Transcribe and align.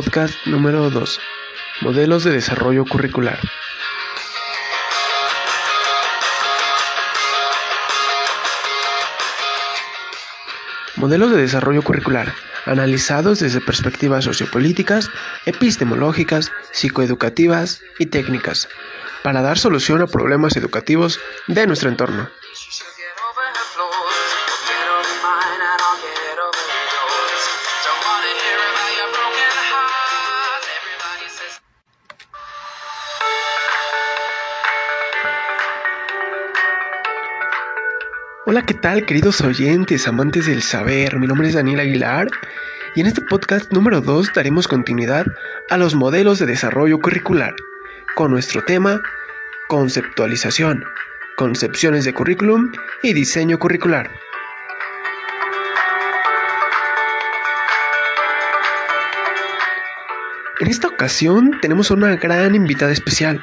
podcast 0.00 0.46
número 0.46 0.88
2, 0.88 1.20
Modelos 1.82 2.24
de 2.24 2.30
Desarrollo 2.30 2.86
Curricular. 2.86 3.38
Modelos 10.96 11.30
de 11.32 11.36
desarrollo 11.36 11.82
curricular, 11.82 12.32
analizados 12.64 13.40
desde 13.40 13.60
perspectivas 13.60 14.24
sociopolíticas, 14.24 15.10
epistemológicas, 15.44 16.50
psicoeducativas 16.72 17.82
y 17.98 18.06
técnicas, 18.06 18.70
para 19.22 19.42
dar 19.42 19.58
solución 19.58 20.00
a 20.00 20.06
problemas 20.06 20.56
educativos 20.56 21.20
de 21.46 21.66
nuestro 21.66 21.90
entorno. 21.90 22.30
Hola, 38.52 38.62
¿qué 38.62 38.74
tal 38.74 39.06
queridos 39.06 39.40
oyentes, 39.42 40.08
amantes 40.08 40.46
del 40.46 40.60
saber? 40.60 41.20
Mi 41.20 41.28
nombre 41.28 41.46
es 41.46 41.54
Daniel 41.54 41.78
Aguilar 41.78 42.26
y 42.96 43.00
en 43.00 43.06
este 43.06 43.20
podcast 43.20 43.70
número 43.70 44.00
2 44.00 44.32
daremos 44.34 44.66
continuidad 44.66 45.24
a 45.68 45.76
los 45.76 45.94
modelos 45.94 46.40
de 46.40 46.46
desarrollo 46.46 46.98
curricular 46.98 47.54
con 48.16 48.32
nuestro 48.32 48.64
tema 48.64 49.02
conceptualización, 49.68 50.82
concepciones 51.36 52.04
de 52.04 52.12
currículum 52.12 52.72
y 53.04 53.12
diseño 53.12 53.56
curricular. 53.60 54.10
En 60.58 60.66
esta 60.66 60.88
ocasión 60.88 61.52
tenemos 61.62 61.92
una 61.92 62.16
gran 62.16 62.56
invitada 62.56 62.90
especial 62.90 63.40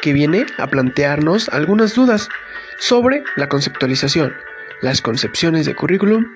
que 0.00 0.14
viene 0.14 0.46
a 0.56 0.66
plantearnos 0.68 1.50
algunas 1.50 1.94
dudas 1.94 2.30
sobre 2.78 3.24
la 3.36 3.48
conceptualización, 3.48 4.34
las 4.80 5.02
concepciones 5.02 5.66
de 5.66 5.74
currículum 5.74 6.32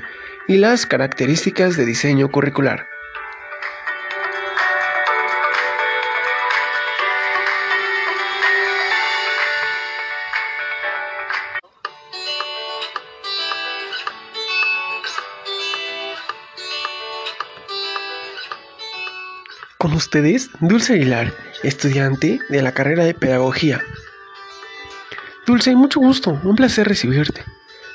y 0.49 0.59
las 0.59 0.87
características 0.87 1.77
de 1.77 1.87
diseño 1.87 2.31
curricular. 2.31 2.87
Con 19.79 19.95
ustedes, 19.95 20.51
Dulce 20.61 20.93
Aguilar, 20.93 21.35
estudiante 21.65 22.39
de 22.49 22.63
la 22.63 22.71
carrera 22.71 23.05
de 23.05 23.15
Pedagogía. 23.15 23.83
Dulce, 25.53 25.77
mucho 25.77 26.01
gusto, 26.01 26.41
un 26.45 26.57
placer 26.57 26.89
recibirte. 26.89 27.45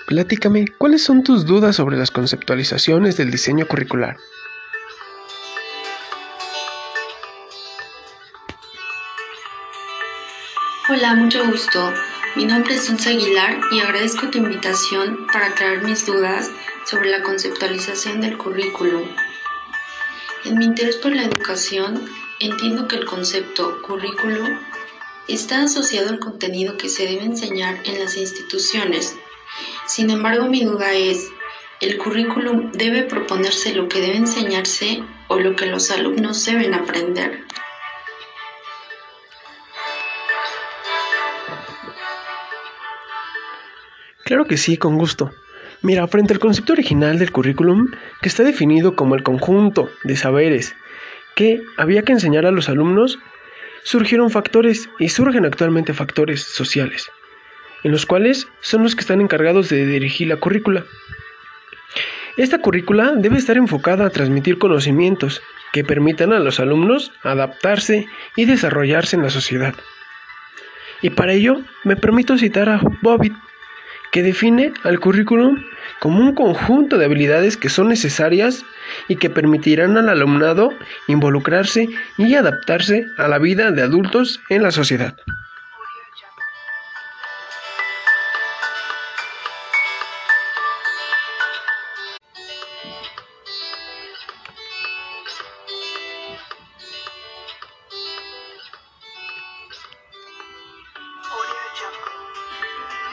Platícame, 0.06 0.68
¿cuáles 0.78 1.04
son 1.04 1.24
tus 1.24 1.44
dudas 1.44 1.76
sobre 1.76 1.98
las 1.98 2.12
conceptualizaciones 2.12 3.18
del 3.18 3.32
diseño 3.32 3.68
curricular? 3.68 4.16
Hola, 10.88 11.16
mucho 11.16 11.48
gusto. 11.48 11.92
Mi 12.36 12.46
nombre 12.46 12.76
es 12.76 12.88
Dulce 12.90 13.10
Aguilar 13.10 13.60
y 13.72 13.80
agradezco 13.80 14.30
tu 14.30 14.38
invitación 14.38 15.26
para 15.34 15.56
traer 15.56 15.82
mis 15.82 16.06
dudas 16.06 16.52
sobre 16.86 17.10
la 17.10 17.24
conceptualización 17.24 18.22
del 18.22 18.38
currículum. 18.38 19.10
En 20.46 20.60
mi 20.60 20.66
interés 20.66 20.98
por 20.98 21.16
la 21.16 21.24
educación, 21.24 22.08
entiendo 22.40 22.88
que 22.88 22.98
el 22.98 23.06
concepto 23.06 23.82
currículum 23.82 24.60
está 25.28 25.64
asociado 25.64 26.10
al 26.10 26.20
contenido 26.20 26.78
que 26.78 26.90
se 26.90 27.06
debe 27.06 27.24
enseñar 27.24 27.80
en 27.86 28.00
las 28.00 28.18
instituciones. 28.18 29.16
Sin 29.86 30.10
embargo, 30.10 30.48
mi 30.48 30.64
duda 30.64 30.94
es, 30.94 31.30
¿el 31.82 31.98
currículum 31.98 32.72
debe 32.72 33.04
proponerse 33.04 33.74
lo 33.74 33.88
que 33.88 34.02
debe 34.02 34.18
enseñarse 34.18 35.04
o 35.28 35.40
lo 35.40 35.56
que 35.56 35.66
los 35.66 35.92
alumnos 35.92 36.46
deben 36.46 36.74
aprender? 36.74 37.44
Claro 44.24 44.46
que 44.46 44.58
sí, 44.58 44.78
con 44.78 44.98
gusto. 44.98 45.32
Mira, 45.82 46.08
frente 46.08 46.34
al 46.34 46.40
concepto 46.40 46.74
original 46.74 47.18
del 47.18 47.32
currículum, 47.32 47.92
que 48.22 48.28
está 48.28 48.44
definido 48.44 48.96
como 48.96 49.16
el 49.16 49.24
conjunto 49.24 49.90
de 50.04 50.18
saberes 50.18 50.76
que 51.38 51.62
había 51.78 52.02
que 52.02 52.14
enseñar 52.14 52.48
a 52.48 52.52
los 52.52 52.68
alumnos, 52.68 53.20
surgieron 53.84 54.30
factores 54.30 54.90
y 55.00 55.10
surgen 55.10 55.46
actualmente 55.46 55.94
factores 55.94 56.42
sociales, 56.42 57.10
en 57.84 57.92
los 57.92 58.06
cuales 58.06 58.48
son 58.62 58.84
los 58.84 58.96
que 58.96 59.02
están 59.02 59.22
encargados 59.22 59.70
de 59.70 59.86
dirigir 59.86 60.28
la 60.28 60.38
currícula. 60.38 60.86
Esta 62.38 62.60
currícula 62.60 63.14
debe 63.16 63.38
estar 63.38 63.58
enfocada 63.58 64.06
a 64.06 64.10
transmitir 64.12 64.60
conocimientos 64.60 65.42
que 65.74 65.84
permitan 65.84 66.34
a 66.34 66.40
los 66.40 66.60
alumnos 66.60 67.12
adaptarse 67.24 68.06
y 68.36 68.46
desarrollarse 68.46 69.16
en 69.16 69.24
la 69.24 69.30
sociedad. 69.30 69.74
Y 71.02 71.10
para 71.12 71.34
ello 71.34 71.62
me 71.84 71.96
permito 71.96 72.38
citar 72.38 72.70
a 72.70 72.82
Bobbitt, 73.02 73.34
que 74.12 74.24
define 74.24 74.74
al 74.84 75.00
currículum 75.00 75.64
como 76.00 76.20
un 76.20 76.34
conjunto 76.34 76.98
de 76.98 77.06
habilidades 77.06 77.58
que 77.58 77.70
son 77.70 77.90
necesarias 77.90 78.64
y 79.08 79.16
que 79.18 79.30
permitirán 79.30 79.98
al 79.98 80.10
alumnado 80.10 80.72
involucrarse 81.08 81.90
y 82.18 82.36
adaptarse 82.36 83.06
a 83.18 83.28
la 83.28 83.40
vida 83.40 83.72
de 83.72 83.82
adultos 83.82 84.40
en 84.50 84.64
la 84.64 84.72
sociedad. 84.72 85.16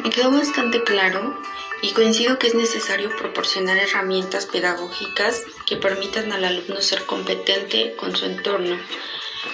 Me 0.04 0.10
quedó 0.10 0.30
bastante 0.30 0.82
claro 0.82 1.34
y 1.80 1.92
coincido 1.92 2.38
que 2.38 2.46
es 2.46 2.54
necesario 2.54 3.08
proporcionar 3.16 3.78
herramientas 3.78 4.44
pedagógicas 4.44 5.42
que 5.64 5.78
permitan 5.78 6.30
al 6.30 6.44
alumno 6.44 6.82
ser 6.82 7.06
competente 7.06 7.94
con 7.96 8.14
su 8.14 8.26
entorno. 8.26 8.78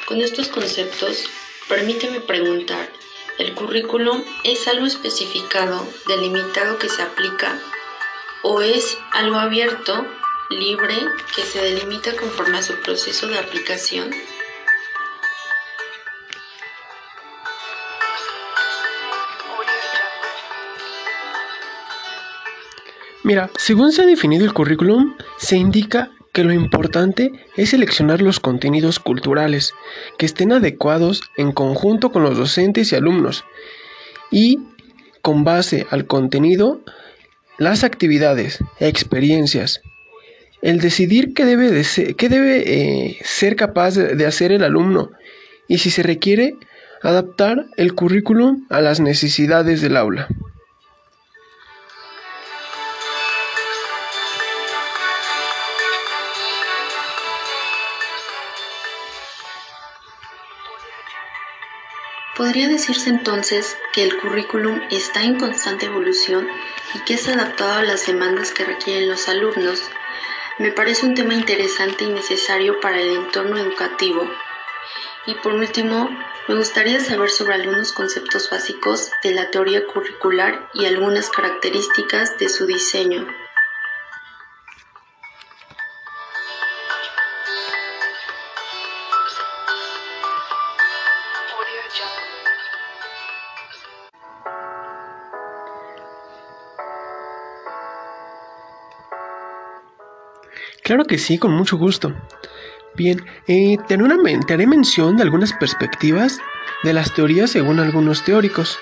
Con 0.06 0.20
estos 0.20 0.48
conceptos, 0.48 1.22
permíteme 1.68 2.18
preguntar, 2.18 2.90
¿el 3.38 3.54
currículum 3.54 4.24
es 4.42 4.66
algo 4.66 4.86
especificado, 4.86 5.86
delimitado 6.08 6.78
que 6.78 6.88
se 6.88 7.02
aplica 7.02 7.60
o 8.42 8.60
es 8.60 8.98
algo 9.12 9.36
abierto, 9.36 10.04
libre, 10.48 10.96
que 11.32 11.44
se 11.44 11.60
delimita 11.60 12.16
conforme 12.16 12.58
a 12.58 12.62
su 12.62 12.74
proceso 12.80 13.28
de 13.28 13.38
aplicación? 13.38 14.10
Mira, 23.30 23.48
según 23.56 23.92
se 23.92 24.02
ha 24.02 24.06
definido 24.06 24.44
el 24.44 24.52
currículum, 24.52 25.14
se 25.38 25.56
indica 25.56 26.10
que 26.32 26.42
lo 26.42 26.52
importante 26.52 27.30
es 27.56 27.70
seleccionar 27.70 28.20
los 28.22 28.40
contenidos 28.40 28.98
culturales 28.98 29.72
que 30.18 30.26
estén 30.26 30.50
adecuados 30.50 31.22
en 31.36 31.52
conjunto 31.52 32.10
con 32.10 32.24
los 32.24 32.36
docentes 32.36 32.90
y 32.90 32.96
alumnos 32.96 33.44
y 34.32 34.58
con 35.22 35.44
base 35.44 35.86
al 35.90 36.06
contenido, 36.06 36.80
las 37.56 37.84
actividades, 37.84 38.58
experiencias, 38.80 39.80
el 40.60 40.80
decidir 40.80 41.32
qué 41.32 41.44
debe, 41.44 41.70
de 41.70 41.84
ser, 41.84 42.16
eh, 42.18 43.16
ser 43.22 43.54
capaz 43.54 43.94
de 43.94 44.26
hacer 44.26 44.50
el 44.50 44.64
alumno 44.64 45.12
y 45.68 45.78
si 45.78 45.92
se 45.92 46.02
requiere 46.02 46.56
adaptar 47.00 47.66
el 47.76 47.94
currículum 47.94 48.66
a 48.70 48.80
las 48.80 48.98
necesidades 48.98 49.82
del 49.82 49.96
aula. 49.96 50.26
Podría 62.40 62.68
decirse 62.68 63.10
entonces 63.10 63.76
que 63.92 64.02
el 64.02 64.16
currículum 64.16 64.80
está 64.90 65.22
en 65.22 65.38
constante 65.38 65.84
evolución 65.84 66.48
y 66.94 67.00
que 67.00 67.12
es 67.12 67.28
adaptado 67.28 67.74
a 67.74 67.82
las 67.82 68.06
demandas 68.06 68.50
que 68.52 68.64
requieren 68.64 69.10
los 69.10 69.28
alumnos. 69.28 69.82
Me 70.58 70.72
parece 70.72 71.04
un 71.04 71.14
tema 71.14 71.34
interesante 71.34 72.04
y 72.04 72.08
necesario 72.08 72.80
para 72.80 72.98
el 72.98 73.10
entorno 73.10 73.58
educativo. 73.58 74.26
Y 75.26 75.34
por 75.34 75.52
último, 75.52 76.08
me 76.48 76.54
gustaría 76.54 76.98
saber 77.00 77.28
sobre 77.28 77.56
algunos 77.56 77.92
conceptos 77.92 78.48
básicos 78.48 79.10
de 79.22 79.34
la 79.34 79.50
teoría 79.50 79.86
curricular 79.86 80.66
y 80.72 80.86
algunas 80.86 81.28
características 81.28 82.38
de 82.38 82.48
su 82.48 82.64
diseño. 82.64 83.26
Claro 100.90 101.04
que 101.04 101.18
sí, 101.18 101.38
con 101.38 101.52
mucho 101.52 101.78
gusto. 101.78 102.12
Bien, 102.96 103.24
eh, 103.46 103.76
te, 103.86 103.94
haré 104.52 104.66
mención 104.66 105.16
de 105.16 105.22
algunas 105.22 105.52
perspectivas 105.52 106.40
de 106.82 106.92
las 106.92 107.14
teorías 107.14 107.52
según 107.52 107.78
algunos 107.78 108.24
teóricos. 108.24 108.76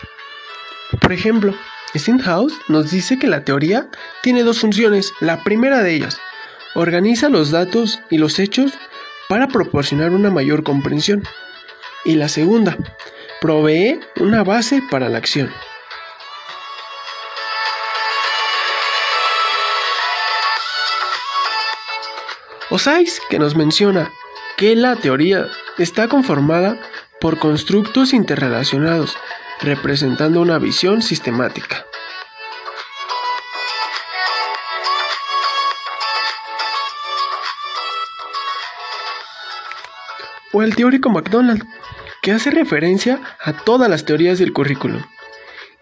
Por 1.03 1.13
ejemplo, 1.13 1.53
Steinhaus 1.95 2.55
nos 2.69 2.91
dice 2.91 3.19
que 3.19 3.27
la 3.27 3.45
teoría 3.45 3.91
tiene 4.23 4.43
dos 4.43 4.61
funciones. 4.61 5.13
La 5.21 5.45
primera 5.45 5.83
de 5.83 5.97
ellas, 5.97 6.19
organiza 6.75 7.29
los 7.29 7.51
datos 7.51 8.01
y 8.09 8.17
los 8.17 8.39
hechos 8.39 8.73
para 9.29 9.49
proporcionar 9.49 10.13
una 10.13 10.31
mayor 10.31 10.63
comprensión. 10.63 11.25
Y 12.07 12.15
la 12.15 12.31
segunda, 12.31 12.79
provee 13.43 14.01
una 14.19 14.45
base 14.45 14.83
para 14.91 15.11
la 15.11 15.19
acción. 15.19 15.51
Osáis 22.71 23.21
que 23.31 23.39
nos 23.39 23.57
menciona 23.57 24.13
que 24.59 24.77
la 24.77 24.97
teoría 24.97 25.47
está 25.79 26.09
conformada 26.09 26.79
por 27.19 27.39
constructos 27.39 28.13
interrelacionados, 28.13 29.17
representando 29.63 30.43
una 30.43 30.59
visión 30.59 31.01
sistemática. 31.01 31.87
O 40.53 40.63
el 40.63 40.77
teórico 40.77 41.09
MacDonald, 41.09 41.65
que 42.21 42.33
hace 42.33 42.51
referencia 42.51 43.19
a 43.41 43.55
todas 43.55 43.89
las 43.89 44.05
teorías 44.05 44.39
del 44.39 44.53
currículum 44.53 45.03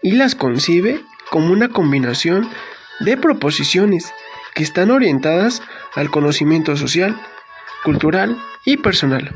y 0.01 0.11
las 0.11 0.35
concibe 0.35 1.03
como 1.31 1.51
una 1.51 1.67
combinación 1.67 2.49
de 3.01 3.17
proposiciones 3.17 4.13
que 4.57 4.63
están 4.63 4.89
orientadas 4.89 5.61
al 5.93 6.09
conocimiento 6.09 6.75
social, 6.75 7.15
cultural 7.83 8.35
y 8.65 8.77
personal. 8.77 9.35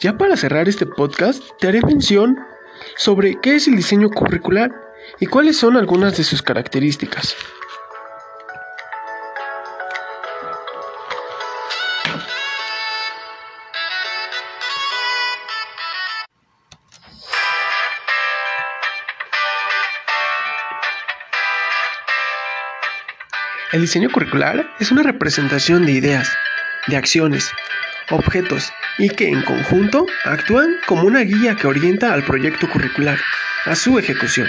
Ya 0.00 0.16
para 0.16 0.36
cerrar 0.36 0.68
este 0.68 0.86
podcast, 0.86 1.42
te 1.58 1.66
haré 1.66 1.82
mención 1.82 2.38
sobre 2.94 3.40
qué 3.40 3.56
es 3.56 3.66
el 3.66 3.74
diseño 3.74 4.10
curricular 4.10 4.70
y 5.18 5.26
cuáles 5.26 5.56
son 5.56 5.76
algunas 5.76 6.16
de 6.16 6.22
sus 6.22 6.40
características. 6.40 7.34
El 23.70 23.82
diseño 23.82 24.08
curricular 24.08 24.66
es 24.80 24.90
una 24.90 25.02
representación 25.02 25.84
de 25.84 25.92
ideas, 25.92 26.34
de 26.86 26.96
acciones, 26.96 27.52
objetos 28.08 28.72
y 28.96 29.10
que 29.10 29.28
en 29.28 29.42
conjunto 29.42 30.06
actúan 30.24 30.76
como 30.86 31.02
una 31.02 31.20
guía 31.20 31.54
que 31.54 31.66
orienta 31.66 32.14
al 32.14 32.24
proyecto 32.24 32.66
curricular, 32.70 33.18
a 33.66 33.74
su 33.74 33.98
ejecución. 33.98 34.48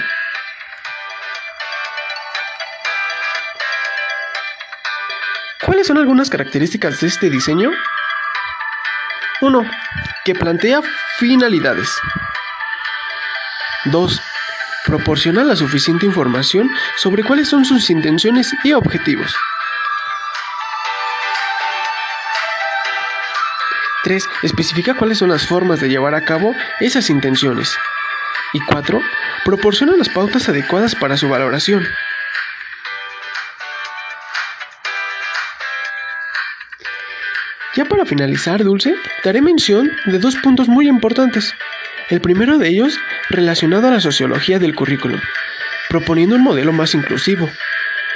¿Cuáles 5.66 5.86
son 5.86 5.98
algunas 5.98 6.30
características 6.30 6.98
de 7.00 7.08
este 7.08 7.28
diseño? 7.28 7.70
1. 9.42 9.70
Que 10.24 10.34
plantea 10.34 10.80
finalidades. 11.18 11.90
2 13.84 14.29
proporciona 14.86 15.44
la 15.44 15.56
suficiente 15.56 16.06
información 16.06 16.68
sobre 16.96 17.22
cuáles 17.22 17.48
son 17.48 17.64
sus 17.64 17.90
intenciones 17.90 18.52
y 18.64 18.72
objetivos. 18.72 19.34
3. 24.04 24.28
Especifica 24.42 24.94
cuáles 24.94 25.18
son 25.18 25.28
las 25.28 25.46
formas 25.46 25.80
de 25.80 25.88
llevar 25.88 26.14
a 26.14 26.24
cabo 26.24 26.54
esas 26.80 27.10
intenciones. 27.10 27.76
Y 28.52 28.60
4. 28.60 29.00
Proporciona 29.44 29.96
las 29.96 30.08
pautas 30.08 30.48
adecuadas 30.48 30.94
para 30.94 31.16
su 31.16 31.28
valoración. 31.28 31.86
Ya 37.76 37.84
para 37.84 38.04
finalizar, 38.04 38.64
Dulce, 38.64 38.96
daré 39.22 39.40
mención 39.40 39.90
de 40.06 40.18
dos 40.18 40.36
puntos 40.36 40.68
muy 40.68 40.88
importantes. 40.88 41.54
El 42.10 42.20
primero 42.20 42.58
de 42.58 42.68
ellos 42.68 42.98
relacionado 43.28 43.86
a 43.86 43.92
la 43.92 44.00
sociología 44.00 44.58
del 44.58 44.74
currículum, 44.74 45.20
proponiendo 45.88 46.34
un 46.34 46.42
modelo 46.42 46.72
más 46.72 46.92
inclusivo, 46.96 47.48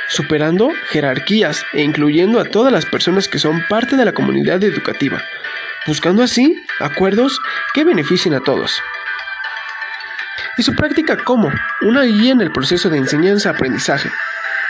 superando 0.08 0.72
jerarquías 0.88 1.64
e 1.72 1.82
incluyendo 1.82 2.40
a 2.40 2.44
todas 2.44 2.72
las 2.72 2.86
personas 2.86 3.28
que 3.28 3.38
son 3.38 3.64
parte 3.68 3.96
de 3.96 4.04
la 4.04 4.10
comunidad 4.10 4.64
educativa, 4.64 5.22
buscando 5.86 6.24
así 6.24 6.60
acuerdos 6.80 7.40
que 7.72 7.84
beneficien 7.84 8.34
a 8.34 8.40
todos. 8.40 8.82
Y 10.58 10.64
su 10.64 10.74
práctica 10.74 11.16
como 11.16 11.52
una 11.82 12.02
guía 12.02 12.32
en 12.32 12.40
el 12.40 12.50
proceso 12.50 12.90
de 12.90 12.98
enseñanza-aprendizaje, 12.98 14.10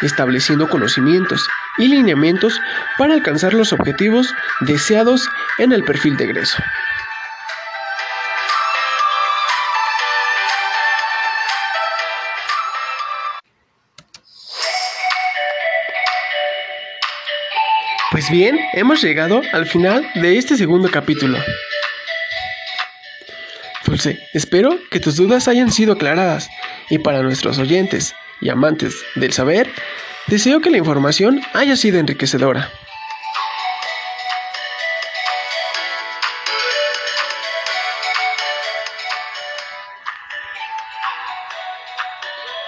estableciendo 0.02 0.68
conocimientos 0.68 1.48
y 1.78 1.88
lineamientos 1.88 2.60
para 2.98 3.14
alcanzar 3.14 3.54
los 3.54 3.72
objetivos 3.72 4.34
deseados 4.60 5.26
en 5.56 5.72
el 5.72 5.82
perfil 5.82 6.18
de 6.18 6.24
egreso. 6.24 6.62
Pues 18.14 18.30
bien, 18.30 18.60
hemos 18.74 19.02
llegado 19.02 19.42
al 19.52 19.66
final 19.66 20.08
de 20.14 20.38
este 20.38 20.56
segundo 20.56 20.88
capítulo. 20.88 21.36
Dulce, 23.84 24.20
espero 24.32 24.78
que 24.88 25.00
tus 25.00 25.16
dudas 25.16 25.48
hayan 25.48 25.72
sido 25.72 25.94
aclaradas 25.94 26.48
y 26.88 27.00
para 27.00 27.24
nuestros 27.24 27.58
oyentes 27.58 28.14
y 28.40 28.50
amantes 28.50 29.04
del 29.16 29.32
saber, 29.32 29.68
deseo 30.28 30.60
que 30.60 30.70
la 30.70 30.78
información 30.78 31.42
haya 31.54 31.74
sido 31.74 31.98
enriquecedora. 31.98 32.70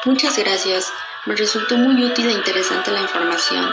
Muchas 0.06 0.37
gracias. 0.37 0.92
Me 1.25 1.37
resultó 1.37 1.76
muy 1.76 2.02
útil 2.02 2.30
e 2.30 2.32
interesante 2.32 2.90
la 2.90 3.00
información 3.00 3.64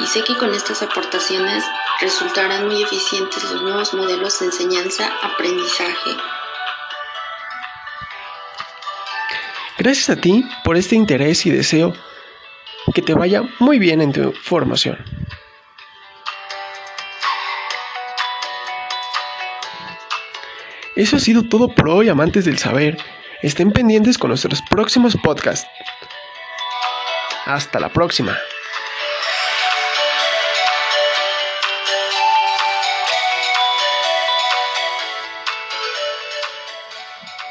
y 0.00 0.06
sé 0.06 0.22
que 0.24 0.36
con 0.36 0.54
estas 0.54 0.82
aportaciones 0.82 1.64
resultarán 2.00 2.66
muy 2.66 2.82
eficientes 2.82 3.44
los 3.44 3.62
nuevos 3.62 3.92
modelos 3.94 4.38
de 4.40 4.46
enseñanza-aprendizaje. 4.46 6.10
Gracias 9.78 10.10
a 10.10 10.16
ti 10.16 10.44
por 10.64 10.76
este 10.76 10.96
interés 10.96 11.46
y 11.46 11.50
deseo 11.50 11.94
que 12.94 13.02
te 13.02 13.14
vaya 13.14 13.42
muy 13.58 13.78
bien 13.78 14.00
en 14.00 14.12
tu 14.12 14.32
formación. 14.32 14.98
Eso 20.96 21.16
ha 21.16 21.20
sido 21.20 21.44
todo 21.44 21.68
por 21.68 21.88
hoy, 21.88 22.08
amantes 22.08 22.44
del 22.44 22.58
saber. 22.58 22.98
Estén 23.42 23.72
pendientes 23.72 24.18
con 24.18 24.28
nuestros 24.28 24.60
próximos 24.68 25.16
podcasts. 25.16 25.66
Hasta 27.46 27.80
la 27.80 27.88
próxima. 27.88 28.36